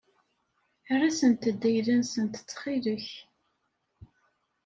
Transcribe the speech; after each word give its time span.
Err-asent-d 0.91 1.61
ayla-nsent 1.69 2.35
ttxil-k. 2.41 3.07